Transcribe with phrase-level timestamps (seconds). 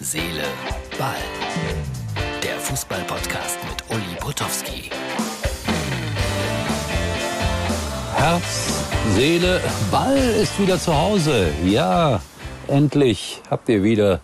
[0.00, 0.44] Seele,
[0.96, 1.16] Ball.
[2.40, 4.90] Der Fußball-Podcast mit Uli Potowski.
[8.14, 8.84] Herz,
[9.16, 11.48] Seele, Ball ist wieder zu Hause.
[11.64, 12.20] Ja,
[12.68, 14.20] endlich habt ihr wieder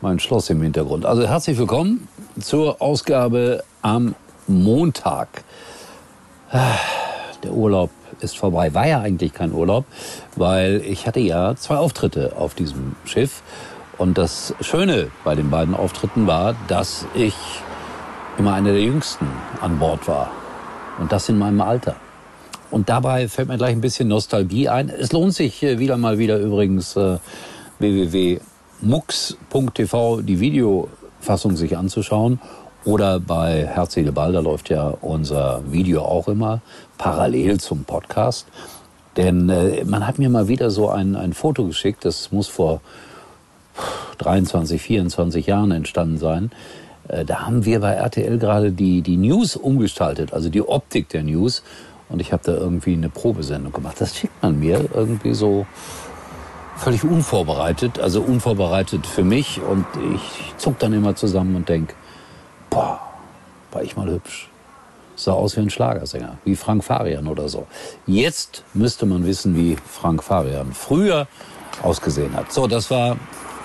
[0.00, 1.06] mein Schloss im Hintergrund.
[1.06, 2.08] Also herzlich willkommen
[2.40, 4.16] zur Ausgabe am
[4.48, 5.44] Montag.
[6.52, 8.74] Der Urlaub ist vorbei.
[8.74, 9.84] War ja eigentlich kein Urlaub,
[10.34, 13.42] weil ich hatte ja zwei Auftritte auf diesem Schiff.
[13.98, 17.34] Und das Schöne bei den beiden Auftritten war, dass ich
[18.38, 19.26] immer einer der Jüngsten
[19.60, 20.30] an Bord war.
[20.98, 21.96] Und das in meinem Alter.
[22.70, 24.88] Und dabei fällt mir gleich ein bisschen Nostalgie ein.
[24.90, 27.18] Es lohnt sich äh, wieder mal wieder übrigens äh,
[27.78, 28.40] www.mux.tv
[30.22, 32.40] die Videofassung sich anzuschauen.
[32.84, 36.60] Oder bei Herz, Seele, Ball, da läuft ja unser Video auch immer
[36.98, 38.46] parallel zum Podcast.
[39.16, 42.80] Denn äh, man hat mir mal wieder so ein, ein Foto geschickt, das muss vor
[44.18, 46.50] 23, 24 Jahren entstanden sein.
[47.08, 51.22] Äh, da haben wir bei RTL gerade die, die News umgestaltet, also die Optik der
[51.22, 51.62] News.
[52.08, 53.96] Und ich habe da irgendwie eine Probesendung gemacht.
[54.00, 55.66] Das schickt man mir irgendwie so
[56.76, 59.60] völlig unvorbereitet, also unvorbereitet für mich.
[59.60, 61.94] Und ich zuck dann immer zusammen und denk,
[62.70, 63.00] boah,
[63.72, 64.48] war ich mal hübsch.
[65.16, 67.66] Sah aus wie ein Schlagersänger, wie Frank Farian oder so.
[68.06, 71.26] Jetzt müsste man wissen, wie Frank Farian früher
[71.82, 72.52] ausgesehen hat.
[72.52, 73.16] So, das war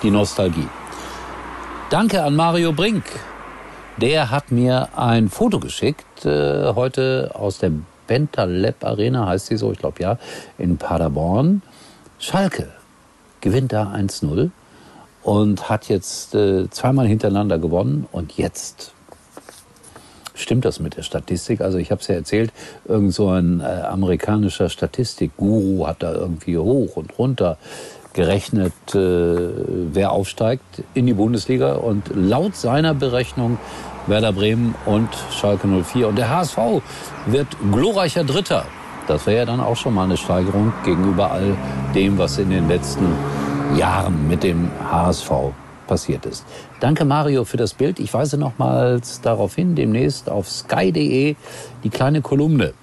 [0.04, 0.68] die Nostalgie.
[1.90, 3.04] Danke an Mario Brink.
[3.98, 7.72] Der hat mir ein Foto geschickt, äh, heute aus der
[8.08, 10.18] Bentaleb Arena, heißt sie so, ich glaube ja,
[10.58, 11.62] in Paderborn.
[12.18, 12.70] Schalke
[13.42, 14.50] gewinnt da 1-0
[15.24, 18.94] und hat jetzt äh, zweimal hintereinander gewonnen und jetzt
[20.34, 21.62] stimmt das mit der Statistik.
[21.62, 22.52] Also ich habe es ja erzählt,
[22.86, 27.58] irgend so ein äh, amerikanischer Statistikguru hat da irgendwie hoch und runter
[28.14, 31.74] gerechnet, äh, wer aufsteigt in die Bundesliga.
[31.74, 33.58] Und laut seiner Berechnung
[34.08, 36.08] Werder Bremen und Schalke 04.
[36.08, 36.58] Und der HSV
[37.28, 38.66] wird glorreicher Dritter.
[39.08, 41.56] Das wäre ja dann auch schon mal eine Steigerung gegenüber all
[41.94, 43.08] dem, was in den letzten
[43.78, 45.32] Jahren mit dem HSV
[45.88, 46.46] passiert ist.
[46.80, 48.00] Danke Mario für das Bild.
[48.00, 51.36] Ich weise nochmals darauf hin, demnächst auf sky.de
[51.84, 52.74] die kleine Kolumne.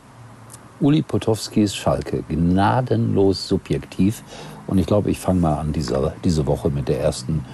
[0.80, 4.22] Uli Potowskis Schalke, gnadenlos subjektiv.
[4.66, 7.44] Und ich glaube, ich fange mal an diese, diese Woche mit der ersten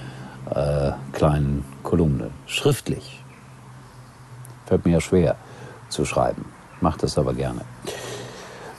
[0.51, 2.31] äh, kleinen Kolumne.
[2.47, 3.23] Schriftlich.
[4.67, 5.37] Fällt mir ja schwer
[5.89, 6.45] zu schreiben.
[6.81, 7.63] Macht das aber gerne.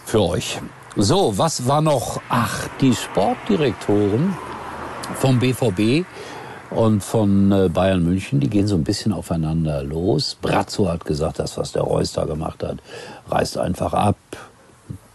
[0.06, 0.60] Für euch.
[0.96, 2.22] So, was war noch?
[2.30, 4.36] Ach, die Sportdirektoren
[5.16, 6.06] vom BVB
[6.72, 10.38] und von äh, Bayern München, die gehen so ein bisschen aufeinander los.
[10.42, 12.78] Brazzo hat gesagt, das, was der Reus da gemacht hat,
[13.30, 14.18] reißt einfach ab.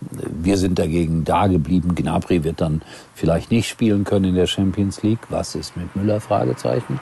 [0.01, 1.95] Wir sind dagegen da geblieben.
[1.95, 2.83] Gnabry wird dann
[3.15, 5.21] vielleicht nicht spielen können in der Champions League.
[5.29, 6.21] Was ist mit Müller?
[6.21, 7.01] Fragezeichen.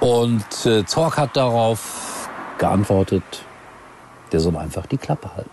[0.00, 2.28] Und äh, Zorc hat darauf
[2.58, 3.24] geantwortet,
[4.32, 5.50] der soll einfach die Klappe halten.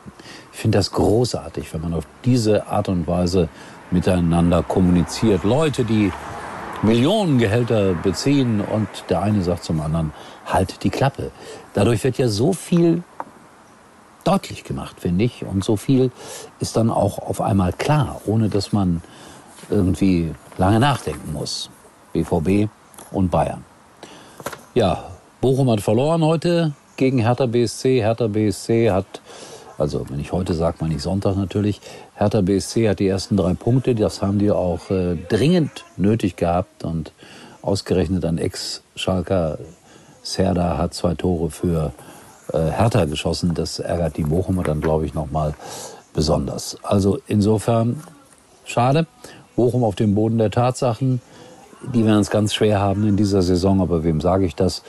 [0.51, 3.49] Ich finde das großartig, wenn man auf diese Art und Weise
[3.91, 5.43] miteinander kommuniziert.
[5.43, 6.11] Leute, die
[6.83, 10.13] Millionengehälter beziehen und der eine sagt zum anderen,
[10.45, 11.31] halt die Klappe.
[11.73, 13.03] Dadurch wird ja so viel
[14.23, 15.45] deutlich gemacht, finde ich.
[15.45, 16.11] Und so viel
[16.59, 19.01] ist dann auch auf einmal klar, ohne dass man
[19.69, 21.69] irgendwie lange nachdenken muss.
[22.11, 22.69] BVB
[23.11, 23.63] und Bayern.
[24.73, 25.05] Ja,
[25.41, 28.01] Bochum hat verloren heute gegen Hertha BSC.
[28.01, 29.21] Hertha BSC hat,
[29.77, 31.81] also wenn ich heute sage, meine ich Sonntag natürlich,
[32.15, 33.95] Hertha BSC hat die ersten drei Punkte.
[33.95, 36.83] Das haben die auch äh, dringend nötig gehabt.
[36.83, 37.11] Und
[37.61, 39.57] ausgerechnet ein Ex-Schalker
[40.21, 41.91] Serda hat zwei Tore für
[42.51, 43.53] äh, Hertha geschossen.
[43.53, 45.53] Das ärgert die Bochumer dann, glaube ich, nochmal
[46.13, 46.77] besonders.
[46.83, 48.03] Also insofern
[48.65, 49.07] schade.
[49.55, 51.21] Bochum auf dem Boden der Tatsachen.
[51.93, 54.83] Die werden es ganz schwer haben in dieser Saison, aber wem sage ich das?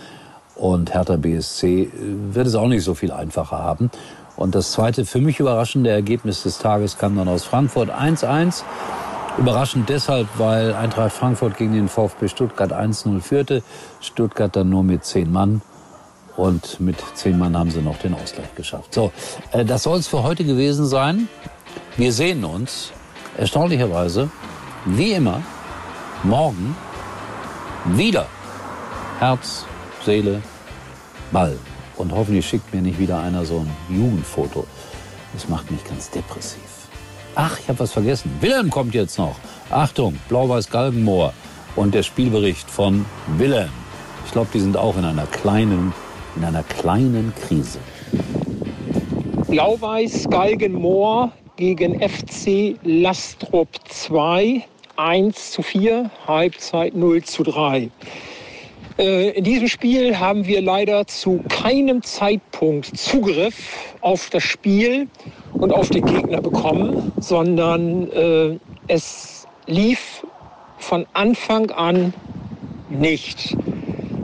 [0.55, 1.91] Und Hertha BSC äh,
[2.33, 3.91] wird es auch nicht so viel einfacher haben.
[4.37, 8.63] Und das zweite für mich überraschende Ergebnis des Tages kam dann aus Frankfurt 1-1.
[9.39, 13.63] Überraschend deshalb, weil Eintracht Frankfurt gegen den VfB Stuttgart 1-0 führte.
[14.01, 15.61] Stuttgart dann nur mit zehn Mann
[16.37, 18.95] und mit zehn Mann haben sie noch den Ausgleich geschafft.
[18.95, 19.13] So,
[19.53, 21.29] äh, das soll es für heute gewesen sein.
[21.97, 22.93] Wir sehen uns
[23.37, 24.31] erstaunlicherweise,
[24.85, 25.43] wie immer,
[26.23, 26.77] morgen
[27.85, 28.27] wieder.
[29.19, 29.65] Herz,
[30.05, 30.43] Seele,
[31.31, 31.57] Ball.
[31.97, 34.67] Und hoffentlich schickt mir nicht wieder einer so ein Jugendfoto.
[35.33, 36.61] Das macht mich ganz depressiv.
[37.35, 38.31] Ach, ich habe was vergessen.
[38.41, 39.37] Wilhelm kommt jetzt noch.
[39.71, 41.33] Achtung, Blau-Weiß-Galgenmoor
[41.77, 43.05] und der Spielbericht von
[43.37, 43.71] Wilhelm.
[44.27, 45.93] Ich glaube, die sind auch in einer kleinen
[46.37, 47.79] in einer kleinen Krise.
[49.49, 54.65] Blau-Weiß Galgenmoor gegen FC Lastrop 2
[54.97, 57.91] 1 zu 4, Halbzeit 0 zu 3.
[58.99, 65.09] Äh, in diesem Spiel haben wir leider zu keinem Zeitpunkt Zugriff auf das Spiel
[65.55, 70.25] und auf den Gegner bekommen, sondern äh, es lief
[70.79, 72.15] von Anfang an
[72.89, 73.57] nicht.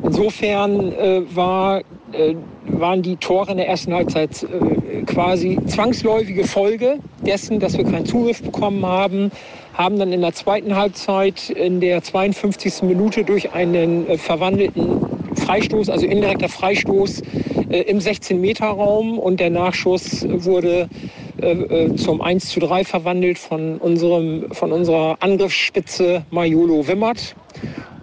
[0.04, 1.82] Insofern äh, war,
[2.66, 8.06] waren die Tore in der ersten Halbzeit äh, quasi zwangsläufige Folge dessen, dass wir keinen
[8.06, 9.30] Zugriff bekommen haben
[9.80, 12.82] haben dann in der zweiten Halbzeit in der 52.
[12.82, 15.00] Minute durch einen äh, verwandelten
[15.36, 17.22] Freistoß, also indirekter Freistoß
[17.70, 20.88] äh, im 16-Meter-Raum und der Nachschuss wurde
[21.40, 27.34] äh, äh zum 1 zu 3 verwandelt von, unserem, von unserer Angriffsspitze Majolo Wimmert.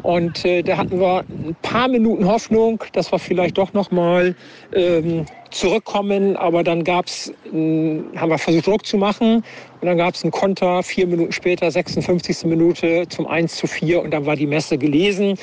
[0.07, 4.36] Und äh, da hatten wir ein paar Minuten Hoffnung, dass wir vielleicht doch noch mal
[4.74, 6.38] ähm, zurückkommen.
[6.38, 9.44] Aber dann gab's, haben wir versucht Druck zu machen.
[9.81, 12.45] Und dann gab es einen Konter, vier Minuten später, 56.
[12.45, 14.01] Minute zum 1 zu 4.
[14.01, 15.38] Und dann war die Messe gelesen.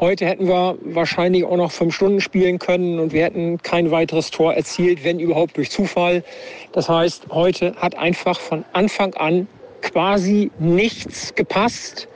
[0.00, 4.32] Heute hätten wir wahrscheinlich auch noch fünf Stunden spielen können und wir hätten kein weiteres
[4.32, 6.24] Tor erzielt, wenn überhaupt durch Zufall.
[6.72, 9.46] Das heißt, heute hat einfach von Anfang an
[9.80, 12.08] quasi nichts gepasst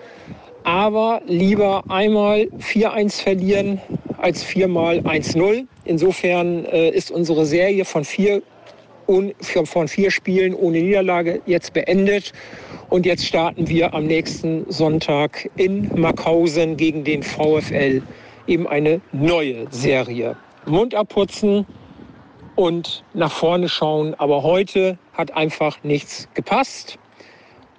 [0.65, 3.81] aber lieber einmal 4-1 verlieren
[4.19, 5.67] als viermal 1-0.
[5.85, 8.43] Insofern äh, ist unsere Serie von vier,
[9.65, 12.33] von vier Spielen ohne Niederlage jetzt beendet.
[12.89, 18.03] Und jetzt starten wir am nächsten Sonntag in Markhausen gegen den VfL
[18.47, 20.37] eben eine neue Serie.
[20.67, 21.67] Mund abputzen
[22.55, 24.15] und nach vorne schauen.
[24.19, 26.99] Aber heute hat einfach nichts gepasst.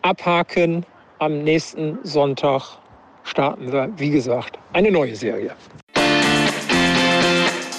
[0.02, 0.86] Abhaken
[1.24, 2.80] am nächsten Sonntag
[3.24, 5.56] starten wir, wie gesagt, eine neue Serie.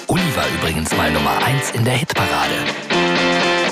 [0.09, 2.55] Uli war übrigens mal Nummer 1 in der Hitparade.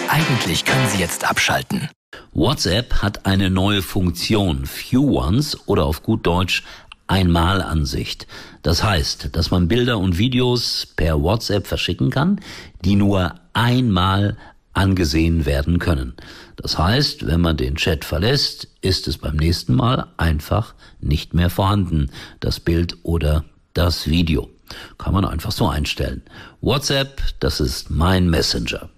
[0.08, 1.88] Eigentlich können Sie jetzt abschalten.
[2.34, 6.64] WhatsApp hat eine neue Funktion, Few Ones oder auf gut Deutsch
[7.06, 8.26] Einmalansicht.
[8.60, 12.40] Das heißt, dass man Bilder und Videos per WhatsApp verschicken kann,
[12.84, 14.36] die nur einmal
[14.72, 16.14] angesehen werden können.
[16.56, 21.50] Das heißt, wenn man den Chat verlässt, ist es beim nächsten Mal einfach nicht mehr
[21.50, 22.10] vorhanden,
[22.40, 24.48] das Bild oder das Video.
[24.98, 26.22] Kann man einfach so einstellen.
[26.60, 28.88] WhatsApp, das ist mein Messenger.